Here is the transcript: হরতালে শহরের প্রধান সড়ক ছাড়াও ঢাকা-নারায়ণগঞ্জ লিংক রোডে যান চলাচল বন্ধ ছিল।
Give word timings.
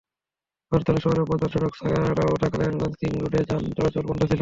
হরতালে 0.71 0.99
শহরের 1.01 1.27
প্রধান 1.29 1.49
সড়ক 1.51 1.73
ছাড়াও 1.79 2.39
ঢাকা-নারায়ণগঞ্জ 2.41 2.95
লিংক 3.01 3.17
রোডে 3.23 3.39
যান 3.49 3.63
চলাচল 3.77 4.03
বন্ধ 4.09 4.21
ছিল। 4.23 4.39